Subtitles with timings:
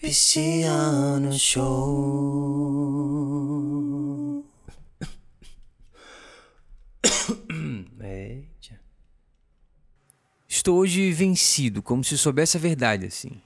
[0.00, 1.62] Pisciano Show.
[8.60, 8.80] Tia.
[10.48, 13.42] Estou hoje vencido, como se soubesse a verdade, assim.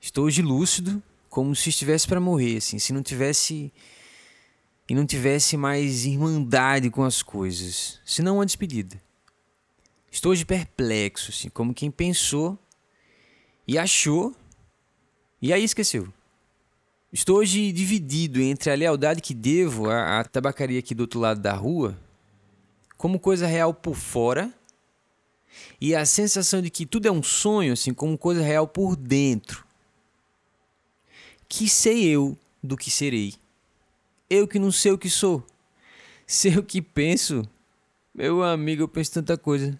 [0.00, 3.70] Estou hoje lúcido, como se estivesse para morrer, assim, se não tivesse
[4.88, 8.98] e não tivesse mais irmandade com as coisas, senão uma despedida.
[10.10, 12.58] Estou hoje perplexo, assim, como quem pensou
[13.68, 14.34] e achou
[15.40, 16.08] e aí esqueceu.
[17.12, 21.40] Estou hoje dividido entre a lealdade que devo à, à tabacaria aqui do outro lado
[21.40, 21.98] da rua,
[22.96, 24.52] como coisa real por fora,
[25.80, 29.64] e a sensação de que tudo é um sonho, assim, como coisa real por dentro.
[31.48, 33.34] Que sei eu do que serei.
[34.28, 35.44] Eu que não sei o que sou.
[36.26, 37.48] Sei o que penso.
[38.14, 39.78] Meu amigo, eu penso tanta coisa.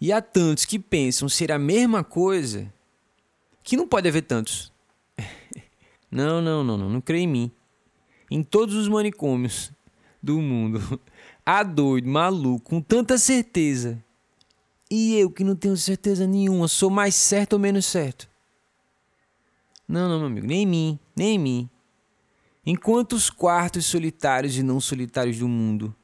[0.00, 2.72] E há tantos que pensam ser a mesma coisa
[3.70, 4.72] que não pode haver tantos.
[6.10, 7.52] Não, não, não, não, não creio em mim.
[8.28, 9.70] Em todos os manicômios
[10.20, 11.00] do mundo.
[11.46, 14.04] Há doido, maluco, com tanta certeza.
[14.90, 18.28] E eu que não tenho certeza nenhuma, sou mais certo ou menos certo.
[19.86, 21.70] Não, não, meu amigo, nem em mim, nem em mim.
[22.66, 25.94] Em quantos quartos solitários e não solitários do mundo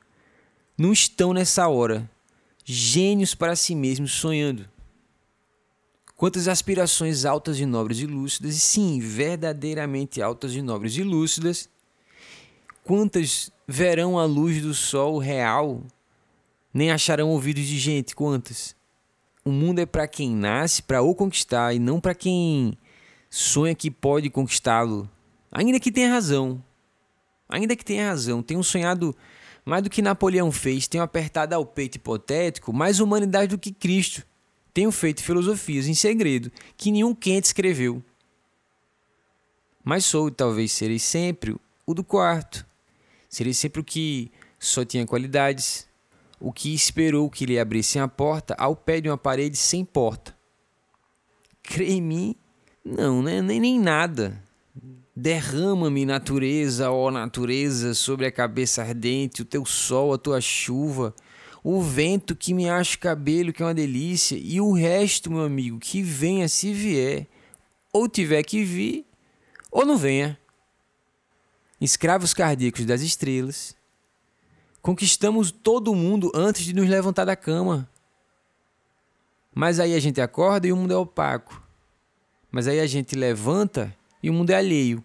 [0.78, 2.08] não estão nessa hora
[2.64, 4.68] gênios para si mesmos sonhando?
[6.16, 11.68] Quantas aspirações altas e nobres e lúcidas, e sim, verdadeiramente altas e nobres e lúcidas,
[12.82, 15.82] quantas verão a luz do sol real,
[16.72, 18.74] nem acharão ouvidos de gente, quantas?
[19.44, 22.76] O mundo é para quem nasce para o conquistar e não para quem
[23.28, 25.08] sonha que pode conquistá-lo
[25.56, 26.62] Ainda que tenha razão.
[27.48, 28.42] Ainda que tenha razão.
[28.42, 29.16] Tenho sonhado
[29.64, 30.86] mais do que Napoleão fez.
[30.86, 34.22] Tenho apertado ao peito hipotético mais humanidade do que Cristo.
[34.76, 38.02] Tenho feito filosofias em segredo que nenhum quente escreveu.
[39.82, 42.66] Mas sou, talvez serei sempre, o do quarto.
[43.26, 45.88] Serei sempre o que só tinha qualidades,
[46.38, 50.36] o que esperou que lhe abrissem a porta ao pé de uma parede sem porta.
[51.62, 52.36] Crê em mim?
[52.84, 53.40] Não, né?
[53.40, 54.42] nem, nem nada.
[55.16, 61.14] Derrama-me, natureza, ó natureza, sobre a cabeça ardente, o teu sol, a tua chuva,
[61.68, 65.42] o vento que me acha o cabelo, que é uma delícia, e o resto, meu
[65.42, 67.26] amigo, que venha se vier,
[67.92, 69.04] ou tiver que vir,
[69.68, 70.38] ou não venha.
[71.80, 73.74] Escravos cardíacos das estrelas,
[74.80, 77.90] conquistamos todo mundo antes de nos levantar da cama.
[79.52, 81.60] Mas aí a gente acorda e o mundo é opaco.
[82.48, 85.02] Mas aí a gente levanta e o mundo é alheio.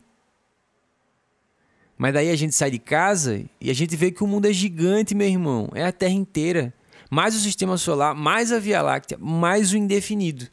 [2.02, 4.52] Mas daí a gente sai de casa e a gente vê que o mundo é
[4.52, 5.70] gigante, meu irmão.
[5.76, 6.74] É a Terra inteira.
[7.12, 10.48] Mais o sistema solar, mais a Via Láctea, mais o indefinido.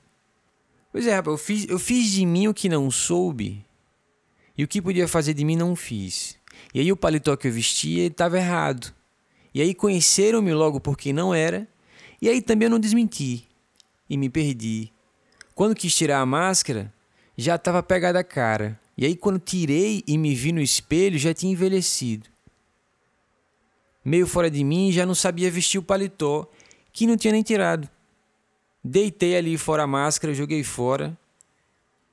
[0.92, 3.64] Pois é, rapaz, eu fiz, eu fiz de mim o que não soube.
[4.58, 6.36] E o que podia fazer de mim não fiz.
[6.74, 8.92] E aí o paletó que eu vestia estava errado.
[9.54, 11.66] E aí conheceram-me logo por quem não era.
[12.20, 13.48] E aí também eu não desmenti.
[14.06, 14.92] E me perdi.
[15.54, 16.92] Quando quis tirar a máscara,
[17.38, 18.78] já estava pegada a cara.
[18.98, 22.28] E aí, quando tirei e me vi no espelho, já tinha envelhecido.
[24.04, 26.50] Meio fora de mim, já não sabia vestir o paletó,
[26.92, 27.88] que não tinha nem tirado.
[28.82, 31.16] Deitei ali fora a máscara, joguei fora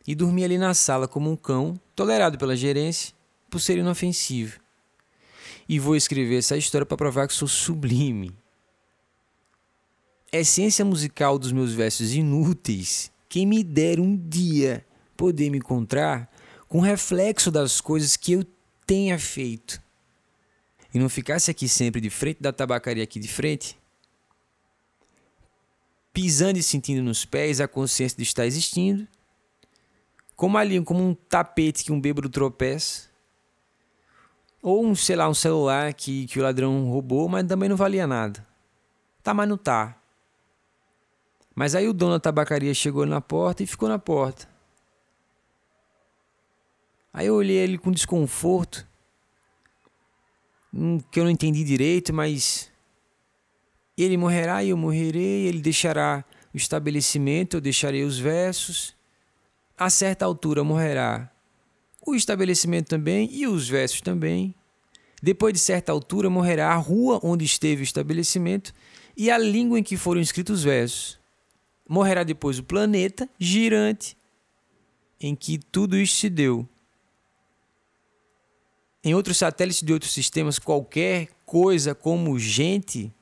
[0.06, 3.16] e dormi ali na sala como um cão, tolerado pela gerência,
[3.50, 4.59] por ser inofensivo.
[5.67, 8.31] E vou escrever essa história para provar que sou sublime.
[10.31, 14.85] essência musical dos meus versos inúteis, quem me der um dia
[15.17, 16.29] poder me encontrar
[16.68, 18.46] com reflexo das coisas que eu
[18.86, 19.81] tenha feito.
[20.94, 23.78] E não ficasse aqui sempre de frente da tabacaria aqui de frente,
[26.14, 29.06] pisando e sentindo nos pés a consciência de estar existindo,
[30.36, 33.09] como ali, como um tapete que um bêbado tropeça,
[34.62, 38.08] ou um, sei lá, um celular que, que o ladrão roubou, mas também não valia
[38.08, 38.46] nada.
[39.22, 39.96] Tá, mas não tá.
[41.53, 44.54] Mas aí o dono da tabacaria chegou na porta e ficou na porta.
[47.17, 48.85] Aí eu olhei ele com desconforto,
[50.73, 52.70] hum, que eu não entendi direito, mas
[53.97, 58.94] ele morrerá e eu morrerei, ele deixará o estabelecimento, eu deixarei os versos.
[59.78, 61.32] A certa altura morrerá
[62.06, 64.53] o estabelecimento também e os versos também.
[65.23, 68.73] Depois de certa altura morrerá a rua onde esteve o estabelecimento
[69.16, 71.18] e a língua em que foram escritos os versos.
[71.88, 74.18] Morrerá depois o planeta girante
[75.18, 76.68] em que tudo isso se deu
[79.05, 83.13] em outros satélites de outros sistemas, qualquer coisa como gente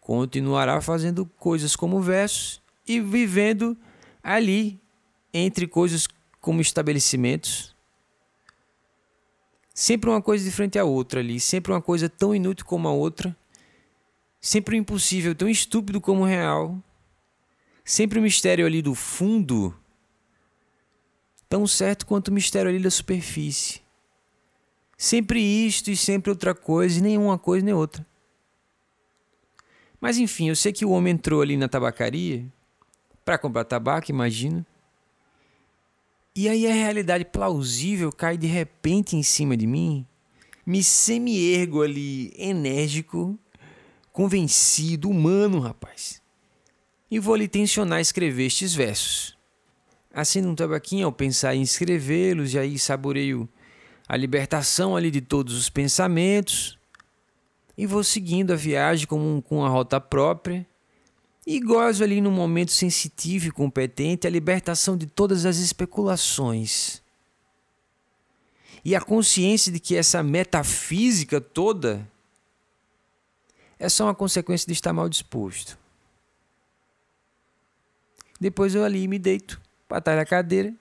[0.00, 3.76] continuará fazendo coisas como versos e vivendo
[4.22, 4.80] ali
[5.32, 6.08] entre coisas
[6.40, 7.76] como estabelecimentos.
[9.74, 12.92] Sempre uma coisa de frente à outra ali, sempre uma coisa tão inútil como a
[12.92, 13.36] outra,
[14.40, 16.82] sempre um impossível tão estúpido como o real,
[17.84, 19.78] sempre o mistério ali do fundo,
[21.50, 23.86] tão certo quanto o mistério ali da superfície.
[25.00, 28.04] Sempre isto e sempre outra coisa, e nenhuma coisa nem outra.
[30.00, 32.44] Mas enfim, eu sei que o homem entrou ali na tabacaria
[33.24, 34.66] para comprar tabaco, imagino.
[36.34, 40.04] E aí a realidade plausível cai de repente em cima de mim,
[40.66, 43.38] me semi-ergo ali, enérgico,
[44.12, 46.20] convencido, humano, rapaz.
[47.08, 49.38] E vou lhe tensionar escrever estes versos.
[50.12, 53.48] Acendo um tabaquinho ao pensar em escrevê-los, e aí saboreio
[54.08, 56.78] a libertação ali de todos os pensamentos
[57.76, 60.66] e vou seguindo a viagem com, com a rota própria
[61.46, 67.02] e gozo ali no momento sensitivo e competente a libertação de todas as especulações.
[68.84, 72.06] E a consciência de que essa metafísica toda
[73.78, 75.78] é só uma consequência de estar mal disposto.
[78.40, 80.74] Depois eu ali me deito, batalho a cadeira,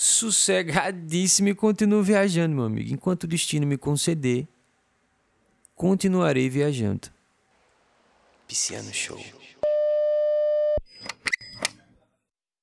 [0.00, 4.46] sossegadíssimo e continuo viajando, meu amigo, enquanto o destino me conceder
[5.74, 7.10] continuarei viajando.
[8.46, 9.37] Pisciano Show.